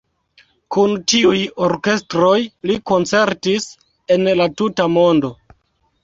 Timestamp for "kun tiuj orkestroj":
0.75-2.37